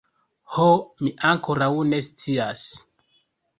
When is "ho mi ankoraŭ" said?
0.55-1.69